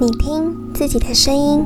[0.00, 1.64] 你听自己的声音，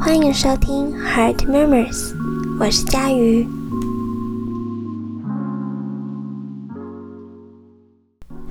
[0.00, 2.14] 欢迎收听 Heart Murmurs，
[2.58, 3.46] 我是佳瑜。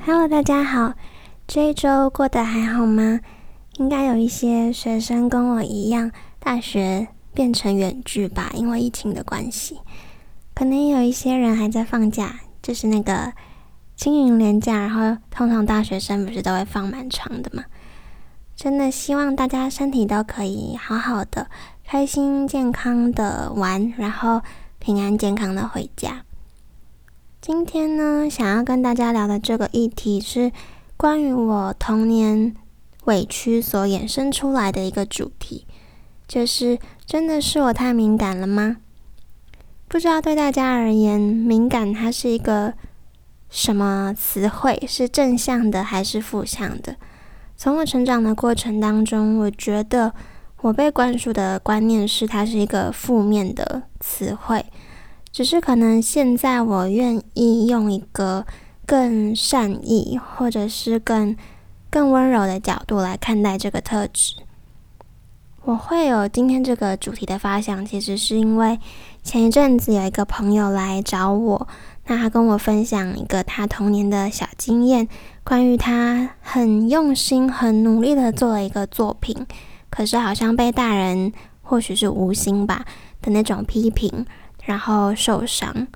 [0.06, 0.94] Hello，大家好，
[1.48, 3.20] 这一周过得还好吗？
[3.78, 9.80] 应该有一些学生跟我一样，大学变成远距吧，因为疫情的关系。
[10.54, 13.32] 可能也有一些人还在放假，就是那个
[13.96, 17.64] 清明连假，然后通常大学生不是都会放蛮长的嘛。
[18.58, 21.48] 真的希望大家身体都可以好好的、
[21.86, 24.42] 开心健康的玩，然后
[24.80, 26.24] 平安健康的回家。
[27.40, 30.52] 今天呢，想要跟大家聊的这个议题是
[30.98, 32.56] 关于我童年
[33.06, 35.68] 委屈所衍生出来的一个主题，
[36.28, 38.78] 就是真的是我太敏感了吗？
[39.88, 42.74] 不知道对大家而言，敏感它是一个
[43.52, 44.84] 什么词汇？
[44.88, 46.96] 是正向的还是负向的？
[47.60, 50.14] 从我成长的过程当中，我觉得
[50.62, 54.64] 我被灌输的观念是它是一个负面的词汇。
[55.32, 58.46] 只是可能现在我愿意用一个
[58.86, 61.36] 更善意，或者是更
[61.90, 64.36] 更温柔的角度来看待这个特质。
[65.64, 68.80] 我会有今天这个主题的发想，其实是因为
[69.24, 71.68] 前一阵子有一个朋友来找我。
[72.10, 75.08] 那他跟我分享一个他童年的小经验，
[75.44, 79.46] 关于他很用心、很努力的做了一个作品，
[79.90, 82.86] 可是好像被大人或许是无心吧
[83.22, 84.26] 的那种批评，
[84.64, 85.88] 然后受伤。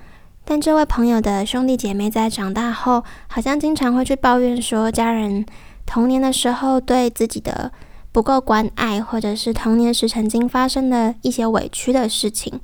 [0.43, 5.45] 但这位朋友的兄弟姐妹在长大后，好像经常会去抱怨说，家人
[5.85, 7.71] 童年的时候对自己的
[8.11, 12.59] 不够关爱，或者是童年时曾经发生的一些委屈的事情。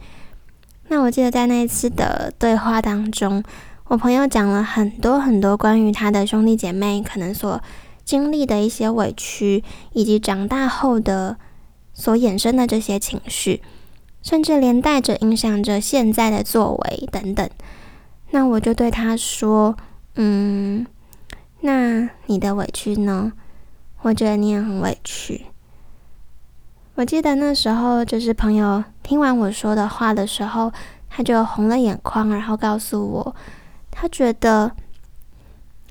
[0.90, 3.44] 那我记得在那一次的对话当中，
[3.86, 7.62] 我朋友讲了很多很多关于他的兄弟姐妹可能所
[8.06, 11.38] 经历的一些委屈，以及长大后的
[11.94, 13.62] 所衍生的这些情绪，
[14.22, 17.50] 甚至连带着影响着现在的作为等等。
[18.32, 19.76] 那我就对他说
[20.16, 20.86] ：“嗯，
[21.62, 23.34] 那你的委屈呢？
[24.04, 25.48] 我觉得你也很委屈。”
[26.98, 30.74] 我记得那时候，就是朋友听完我说的话的时候，
[31.08, 33.36] 他就红了眼眶，然后告诉我，
[33.92, 34.72] 他觉得，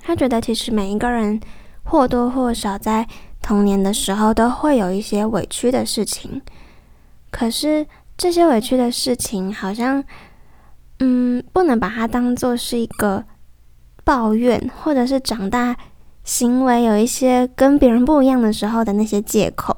[0.01, 1.39] 他觉得其实每一个人
[1.83, 3.07] 或多或少在
[3.41, 6.41] 童年的时候都会有一些委屈的事情，
[7.31, 7.87] 可是
[8.17, 10.03] 这些委屈的事情好像，
[10.99, 13.23] 嗯，不能把它当做是一个
[14.03, 15.73] 抱怨，或者是长大
[16.25, 19.77] 行为有一些跟别人不一样的时候的那些借口。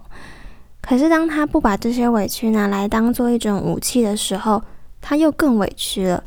[0.89, 4.63] 可是，当他不把这些委屈拿来当做一种武器的时候，
[4.99, 6.23] 他又更委屈了，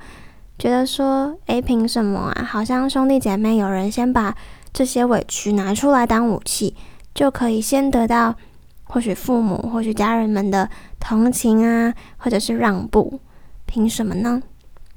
[0.57, 2.45] 觉得说：“诶，凭什么啊？
[2.45, 4.37] 好像兄弟姐妹有人先把
[4.73, 6.77] 这些委屈拿出来当武器，
[7.13, 8.37] 就可以先得到
[8.85, 10.71] 或许父母、或许家人们的
[11.01, 13.19] 同情啊，或者是让步，
[13.67, 14.41] 凭什么呢？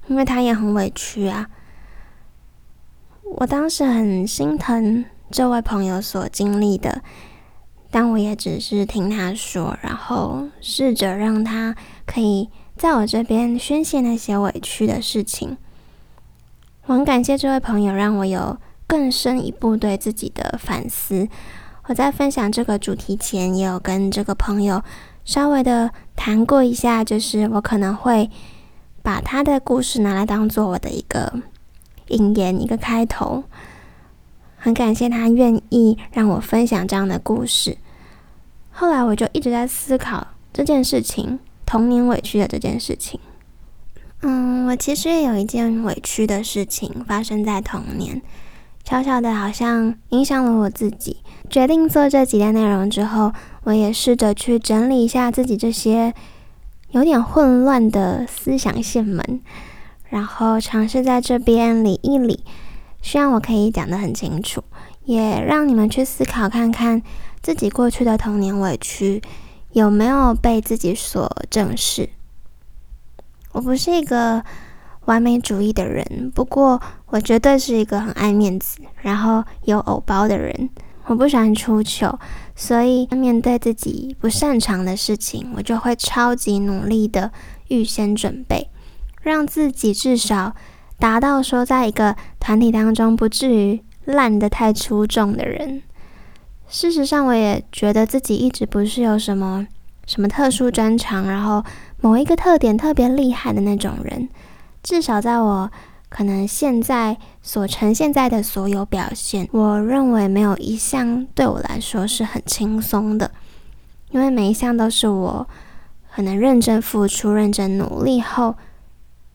[0.06, 1.50] 因为他也很委屈啊。”
[3.38, 7.02] 我当时很心疼这位朋友所经历的。
[7.92, 11.76] 但我也只是听他说，然后试着让他
[12.06, 15.58] 可以在我这边宣泄那些委屈的事情。
[16.88, 21.28] 我很感谢这位朋友，让我有更深一步对自己的反思。
[21.88, 24.84] 我在分享这个主题前，也有跟这个朋友
[25.24, 28.30] 稍微的谈过一下，就是我可能会
[29.02, 31.32] 把他的故事拿来当做我的一个
[32.08, 33.44] 引言，一个开头。
[34.66, 37.78] 很感谢他愿意让我分享这样的故事。
[38.72, 41.38] 后来我就一直在思考这件事情，
[41.68, 43.20] 童年委屈的这件事情。
[44.24, 48.20] 嗯，我其实也有一件委屈的事情发生在童年，
[48.84, 51.18] 悄悄的，好像影响了我自己。
[51.48, 53.32] 决定做这几天内容之后，
[53.66, 56.12] 我也试着去整理一下自己这些
[56.90, 59.42] 有点混乱的思想线门，
[60.10, 62.44] 然后尝试在这边理一理，
[63.06, 64.64] 希望我可以讲得很清楚，
[65.04, 67.04] 也让你们去思考看看。
[67.40, 69.22] 自己过去的童年委屈
[69.74, 72.10] 有没有被自己所正视？
[73.52, 74.44] 我不是一个
[75.06, 80.72] 完美主义的人，不过我绝对是一个很爱面子，然后有偶包的人。
[81.06, 82.18] 我不喜欢出糗，
[82.56, 87.32] 所以面对自己不擅长的事情，我就会超级努力的
[87.68, 88.72] 预先准备，
[89.22, 90.56] 让自己至少
[90.98, 95.82] 达到说，在一个团体当中不至于烂的太出众的人。
[96.68, 99.68] 事实上，我也觉得自己一直不是有什么
[100.06, 101.64] 什么特殊专长，然后
[102.02, 104.28] 某一个特点特别厉害的那种人。
[104.82, 105.72] 至少在我
[106.10, 113.30] 可能现在所呈现在的所有表现，我认为没有一项对我来说是很轻松的。
[114.12, 115.48] 因为每一项都是我
[116.16, 118.56] 可能认真付出、认真努力后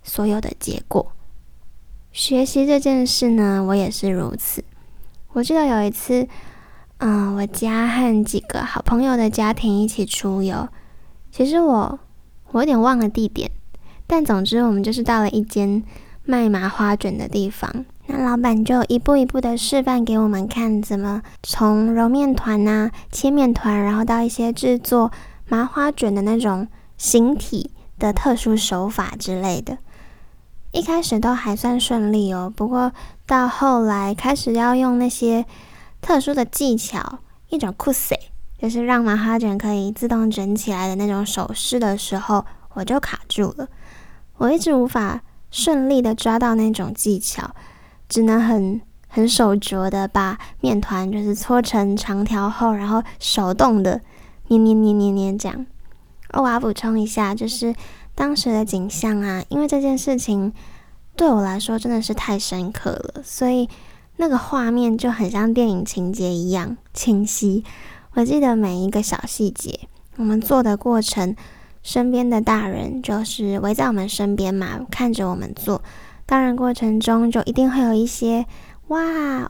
[0.02, 1.12] 所有的结果。
[2.12, 4.64] 学习这件事呢，我也是如此。
[5.32, 6.26] 我记得有一次，
[6.98, 10.68] 嗯，我家和几个好朋友的家庭一起出游，
[11.30, 11.98] 其实我
[12.50, 13.48] 我有点忘了地点，
[14.08, 15.82] 但总之我们就是到了一间
[16.24, 17.84] 卖麻花卷的地方。
[18.06, 25.12] 那老板就一步一步的示范给我们看，怎么从揉面团啊、切面团，然后到一些制作
[25.48, 26.66] 麻花卷的那种
[26.98, 27.70] 形体
[28.00, 29.78] 的特殊手法之类的。
[30.72, 32.92] 一开始都还算顺利哦，不过
[33.26, 35.44] 到后来开始要用那些
[36.00, 37.18] 特殊的技巧，
[37.48, 38.18] 一种酷塞，
[38.58, 42.44] 就是让麻花卷可以自动卷起来的那种手势的时候，
[42.74, 43.68] 我就卡住了。
[44.36, 45.20] 我一直无法
[45.50, 47.50] 顺利的抓到那种技巧。
[48.08, 54.00] 只能很很手拙的把面团就是搓成长条后，然后手动的
[54.48, 55.64] 捏捏捏捏捏这样。
[56.32, 57.72] 我要补充一下，就是
[58.14, 60.52] 当时的景象啊，因为这件事情
[61.16, 63.68] 对我来说真的是太深刻了，所以
[64.16, 67.64] 那个画面就很像电影情节一样清晰。
[68.14, 69.80] 我记得每一个小细节，
[70.16, 71.34] 我们做的过程，
[71.82, 75.82] 身边的大人就是围在我们身边嘛，看着我们做。
[76.26, 78.46] 当然，过程中就一定会有一些
[78.88, 79.00] “哇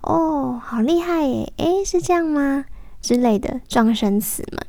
[0.03, 2.65] 哦，好厉害耶！”诶，是这样吗？
[3.03, 4.61] 之类的撞声词们。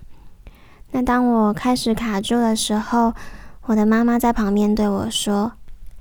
[0.91, 3.13] 那当我开始卡住的时候，
[3.67, 5.53] 我的妈妈在旁边对我说：“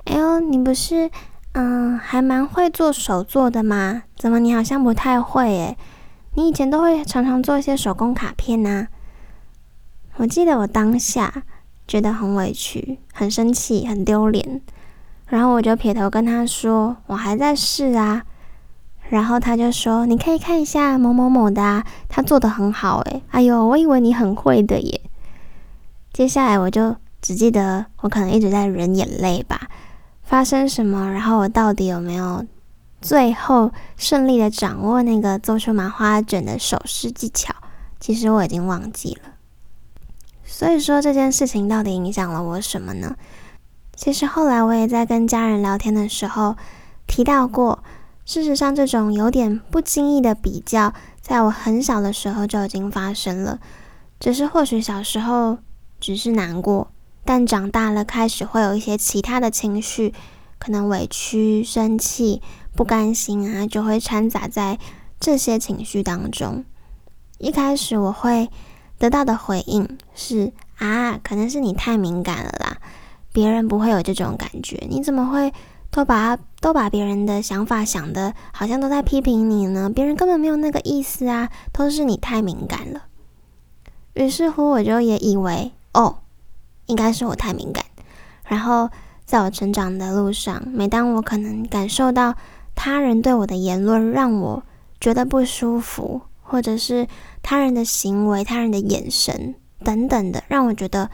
[0.07, 1.11] 哎呦，你不是
[1.53, 4.05] 嗯，还蛮会做手做的吗？
[4.17, 5.45] 怎么你好像不太会？
[5.45, 5.77] 诶，
[6.35, 8.89] 你以前都会常常做一些手工卡片呐。”
[10.17, 11.45] 我记得我当下
[11.87, 14.61] 觉得很委屈、很生气、很丢脸。
[15.29, 18.25] 然后我就撇头跟他说：“我还在试啊。”
[19.11, 23.23] 然后他就说：“你可以看一下某某某的啊，他做的很好诶。
[23.31, 25.01] 哎呦，我以为你很会的耶。”
[26.13, 29.69] 接下来我就只记得我可能一直在忍眼泪吧。
[30.23, 31.11] 发生什么？
[31.11, 32.47] 然后我到底有没有
[33.01, 37.55] 最后顺利的掌握那个做出麻花卷的手势技巧？
[37.99, 39.31] 其实我已经忘记了。
[40.45, 43.17] 所以说这件事情到底影响了我什么呢？
[43.95, 46.57] 其实后来我也在跟家人聊天的时候
[47.07, 47.83] 提到过，
[48.25, 53.59] 事实上这种有点不经意的比较，在我很小的时候就已经发生了。
[54.19, 55.59] 只是或许小时候
[55.99, 56.91] 只是难过，
[57.31, 60.13] 但长大了开始会有一些其他的情绪，
[60.59, 62.43] 可能委屈、生气、
[62.75, 64.81] 不甘心啊，就会掺杂在
[65.21, 66.65] 这些情绪当中。
[67.39, 68.51] 一开始我会
[68.99, 72.79] 得到的回应是啊，可能是你太敏感了啦。
[73.33, 75.53] 别人不会有这种感觉，你怎么会
[75.93, 79.89] 都把都把别人的想法想的好像都在批评你呢？
[79.89, 83.05] 别人根本没有那个意思啊，都是你太敏感了。
[84.15, 86.19] 于是乎，我就也以为哦，
[86.91, 87.83] 应该是我太敏感。
[88.45, 88.91] 然后，
[89.25, 92.35] 在我成长的路上，每当我可能感受到
[92.75, 94.63] 他人对我的言论让我
[95.01, 97.07] 觉得不舒服，或者是
[97.43, 101.09] 他人的行为、他人的眼神等等的，让我觉得。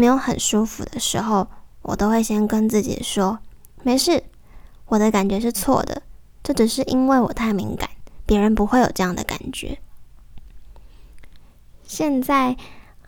[0.00, 1.48] 没有很舒服的时候，
[1.82, 3.40] 我都会先跟自己说
[3.82, 4.22] ：“没事，
[4.86, 6.02] 我的感觉是错的，
[6.40, 7.90] 这只是因为我太敏感，
[8.24, 9.80] 别人不会有这样的感觉。”
[11.82, 12.56] 现在，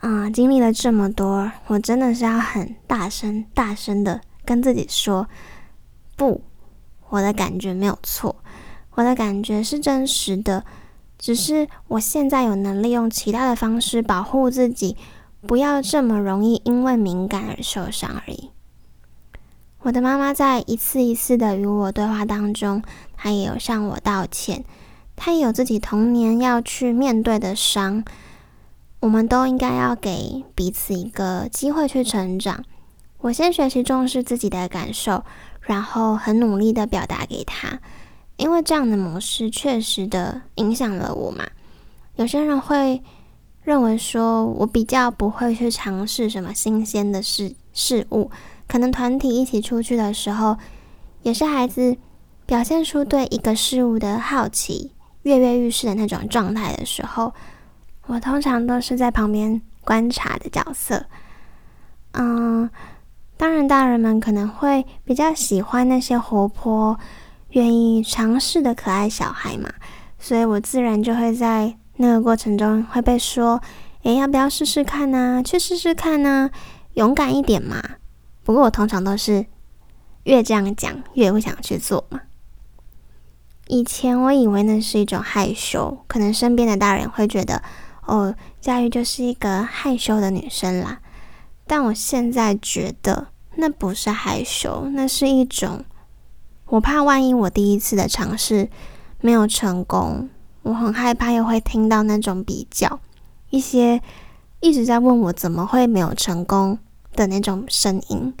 [0.01, 5.27] 啊，经历了这么多，我真的是要很大声、大声的跟自己说
[6.15, 6.43] ：“不，
[7.09, 8.35] 我的感觉没有错，
[8.95, 10.65] 我的感觉是真实的，
[11.17, 14.97] 只是我现在有能力用其他的方式保护自己。”
[15.43, 18.51] 不要这么容易因为敏感而受伤而已。
[19.79, 22.83] 我的妈妈在一次一次的与我对话当中，
[23.17, 24.63] 她也有向我道歉，
[25.15, 28.03] 她也有自己童年要去面对的伤。
[29.01, 32.63] 我们都应该要给彼此一个机会去成长。
[33.17, 35.25] 我先学习重视自己的感受，
[35.59, 37.79] 然后很努力的表达给他，
[38.37, 41.45] 因为这样的模式确实的影响了我嘛。
[42.15, 43.03] 有些人会。
[43.63, 48.31] 认为说，我比较不会去尝试什么新鲜的事事物，
[48.67, 50.57] 可能团体一起出去的时候，
[51.21, 51.95] 也是孩子
[52.47, 57.35] 表现出对一个事物的好奇、跃跃欲试的那种状态的时候，
[58.07, 61.05] 我通常都是在旁边观察的角色。
[62.13, 62.69] 嗯，
[63.37, 66.99] 当然，大人们可能会比较喜欢那些活泼、
[67.51, 69.71] 愿意尝试的可爱小孩嘛，
[70.19, 71.77] 所以我自然就会在。
[71.97, 73.61] 那个过程中会被说
[74.03, 75.43] ：“诶，要不要试试看呢？
[75.45, 76.49] 去试试看呢，
[76.95, 77.79] 勇敢一点嘛。”
[78.43, 79.45] 不过我通常都是
[80.23, 82.21] 越这样讲越不想去做嘛。
[83.67, 87.61] 以前我以为那是一种害羞，可能身边的大人会觉得
[88.11, 90.99] ：“哦，佳玉就是一个害羞的女生啦。
[91.65, 95.85] 但我现在觉得那不是害羞，那是一种
[96.65, 98.69] 我怕万一我第一次的尝试
[99.21, 100.29] 没有成功，
[100.63, 102.99] 我很害怕又会听到那种比较，
[103.49, 104.01] 一些
[104.59, 106.77] 一直在问我怎么会没有成功
[107.13, 108.33] 的那种声音。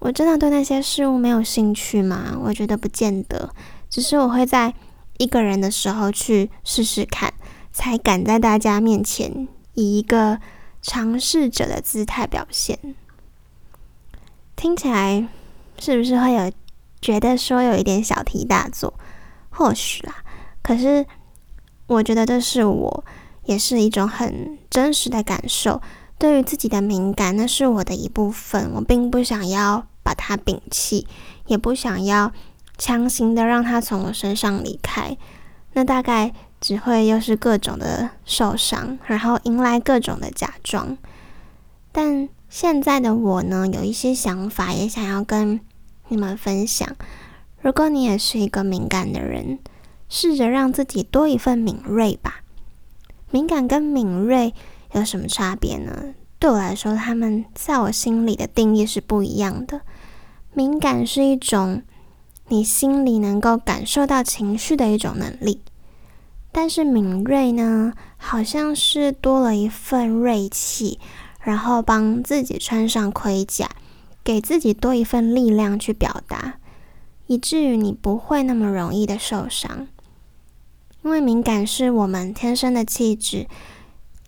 [0.00, 2.36] 我真的对那些事物没有兴趣吗？
[2.42, 3.54] 我觉得不见得，
[3.88, 4.74] 只是我会在
[5.18, 7.32] 一个人的时候去试试看。
[7.74, 10.38] 才敢在大家面前以一个
[10.80, 12.78] 尝试者的姿态表现，
[14.54, 15.26] 听起来
[15.80, 16.52] 是不是会有
[17.00, 18.94] 觉得说有一点小题大做？
[19.50, 20.22] 或许啦，
[20.62, 21.04] 可是
[21.88, 23.04] 我觉得这是我
[23.46, 25.82] 也是一种很真实的感受。
[26.16, 31.08] 对于自己的敏感，那是我的一部分，我并不想要把它摒弃，
[31.46, 32.32] 也不想要
[32.78, 35.18] 强行的让它从我身上离开。
[35.72, 36.32] 那大概。
[36.60, 40.96] 只会又是各种的受伤，然后迎来各种的假装。
[41.92, 45.60] 但现在的我呢，有一些想法也想要跟
[46.08, 46.88] 你们分享。
[47.60, 49.58] 如果你也是一个敏感的人，
[50.08, 52.42] 试着让自己多一份敏锐吧。
[53.30, 54.54] 敏感跟敏锐
[54.92, 56.14] 有什么差别呢？
[56.38, 59.80] 对我来说，他们在我心里的定义是不一样的。
[60.52, 61.82] 敏感是一种
[62.48, 65.62] 你心里能够感受到情绪的一种能力。
[66.56, 71.00] 但是敏锐呢，好像是多了一份锐气，
[71.40, 73.68] 然后帮自己穿上盔甲，
[74.22, 76.60] 给自己多一份力量去表达，
[77.26, 79.88] 以至于你不会那么容易的受伤。
[81.02, 83.48] 因为敏感是我们天生的气质。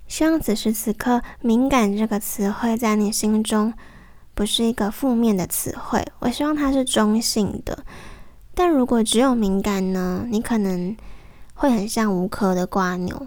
[0.08, 3.72] 希望此时此刻，敏感这个词汇在你心中
[4.34, 6.04] 不是一个负面的词汇。
[6.18, 7.84] 我希望它是中性的。
[8.52, 10.96] 但如果只有敏感呢，你可能。
[11.56, 13.26] 会很像无壳的瓜牛，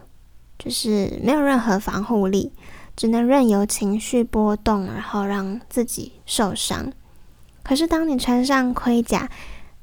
[0.58, 2.54] 就是没有任何防护力，
[2.96, 6.94] 只能任由情绪波动，然后让自己受伤。
[7.64, 9.30] 可是当你穿上盔甲，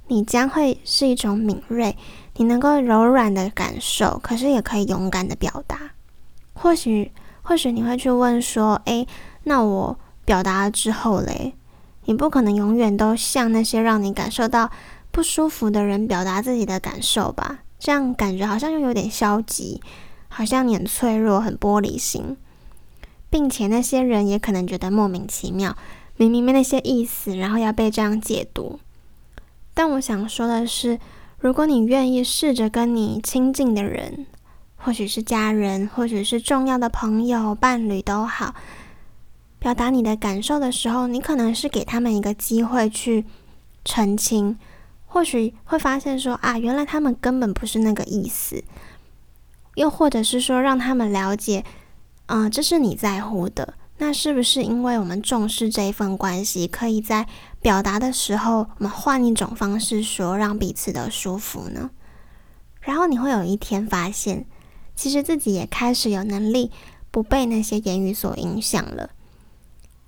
[0.06, 1.96] 你将会是一种敏锐，
[2.36, 5.90] 你能够柔软的感受，可是也可以勇敢的表达。
[6.54, 7.10] 或许，
[7.42, 9.06] 或许你会去问说：“诶，
[9.42, 11.54] 那我表达了之后嘞？
[12.04, 14.70] 你不可能永远都像那些让你感受到
[15.10, 19.80] 不舒服的人表达自己的感受吧？”这样感觉好像又有点消极，
[20.26, 22.36] 好像你很脆弱、很玻璃心，
[23.30, 25.76] 并且那些人也可能觉得莫名其妙，
[26.16, 28.80] 明明没那些意思，然后要被这样解读。
[29.72, 30.98] 但我想说的是，
[31.38, 34.26] 如果你愿意试着跟你亲近的人，
[34.74, 38.56] 或许是家人，或许是重要的朋友、伴侣都好，
[39.60, 43.24] 表达你的感受的时候，你可能是给他们一个机会去
[43.84, 44.58] 澄清。
[45.16, 48.62] 或许会发现说啊，原来他们根本不是那个意思，
[49.74, 51.64] 又或者是说让他们了解，
[52.26, 53.72] 嗯，这是你在乎的。
[53.96, 57.26] 那是不是因为我们重视这一份关系，可以在
[57.62, 61.88] 表达的时候，我们换一种方式说，让彼此的舒服呢？
[62.82, 64.44] 然后你会有一天发现，
[64.94, 66.70] 其实自己也开始有能力
[67.10, 69.08] 不被那些言语所影响了，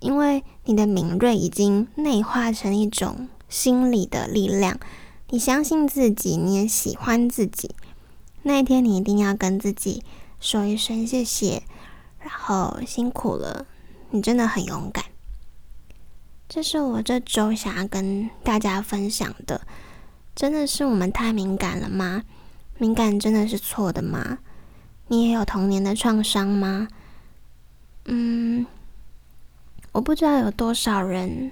[0.00, 3.30] 因为你的敏锐已经内化成一种。
[3.48, 4.78] 心里的力量，
[5.30, 7.74] 你相信自己，你也喜欢自己。
[8.42, 10.02] 那一天，你一定要跟自己
[10.40, 11.62] 说一声谢谢，
[12.20, 13.66] 然后辛苦了，
[14.10, 15.04] 你真的很勇敢。
[16.48, 19.60] 这是我这周想要跟大家分享的。
[20.34, 22.22] 真的是我们太敏感了吗？
[22.78, 24.38] 敏感真的是错的吗？
[25.08, 26.88] 你也有童年的创伤吗？
[28.04, 28.64] 嗯，
[29.92, 31.50] 我不知道有多少人。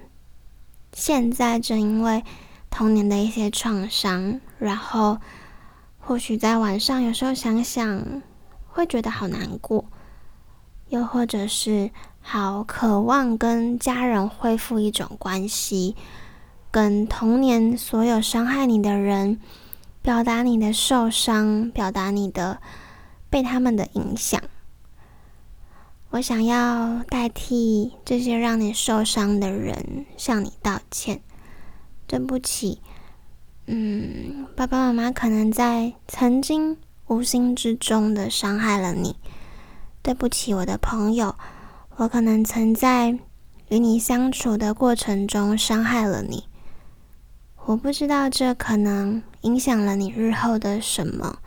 [0.96, 2.24] 现在正因为
[2.70, 5.18] 童年的一些创伤，然后
[5.98, 8.22] 或许在晚上有时候想想，
[8.66, 9.84] 会觉得好难过，
[10.88, 11.90] 又或者是
[12.22, 15.94] 好渴望跟家人恢复一种关系，
[16.70, 19.38] 跟童年所有伤害你的人
[20.00, 22.58] 表达你的受伤，表达你的
[23.28, 24.40] 被他们的影响。
[26.10, 31.20] 我想要代替这些让你受伤的人向你道歉，
[32.06, 32.80] 对不起。
[33.66, 39.16] 嗯，爸爸妈妈可能在曾经无心之中的伤害了你，
[40.02, 41.34] 对不起，我的朋友，
[41.96, 43.18] 我可能曾在
[43.68, 46.44] 与你相处的过程中伤害了你。
[47.66, 51.40] 我不知道这可能影响了你日后的什么，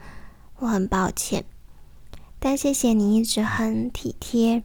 [0.58, 1.44] 我很抱歉。
[2.42, 4.62] 但谢谢你一直很体贴，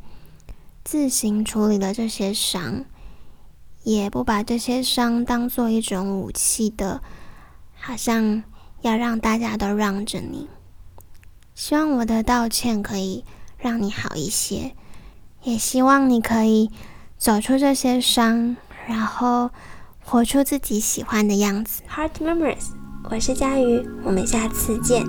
[0.83, 2.85] 自行处理了这些伤，
[3.83, 7.01] 也不把这些伤当做一种武器的，
[7.77, 8.43] 好像
[8.81, 10.47] 要让大家都让着你。
[11.53, 13.25] 希望我的道歉可以
[13.57, 14.73] 让你好一些。
[15.43, 16.71] 也希望你可以
[17.17, 18.55] 走出这些伤，
[18.87, 19.51] 然后
[20.03, 21.83] 活出自己喜欢的样子。
[21.87, 22.71] Heart Memories，
[23.11, 25.05] 我是佳瑜，我们下次见。